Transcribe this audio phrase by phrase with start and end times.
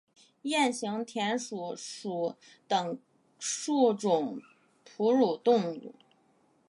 [0.41, 2.35] 鼹形田鼠属
[2.67, 2.97] 等
[3.37, 4.41] 数种
[4.83, 5.93] 哺乳动物。